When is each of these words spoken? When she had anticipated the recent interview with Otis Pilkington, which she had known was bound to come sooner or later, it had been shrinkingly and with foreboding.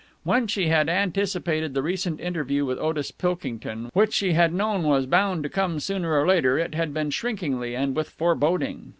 When 0.23 0.47
she 0.47 0.65
had 0.65 0.89
anticipated 0.89 1.75
the 1.75 1.83
recent 1.83 2.19
interview 2.19 2.65
with 2.65 2.79
Otis 2.79 3.11
Pilkington, 3.11 3.91
which 3.93 4.13
she 4.15 4.33
had 4.33 4.51
known 4.51 4.81
was 4.81 5.05
bound 5.05 5.43
to 5.43 5.49
come 5.49 5.79
sooner 5.79 6.19
or 6.19 6.25
later, 6.25 6.57
it 6.57 6.73
had 6.73 6.91
been 6.91 7.11
shrinkingly 7.11 7.75
and 7.75 7.95
with 7.95 8.09
foreboding. 8.09 8.89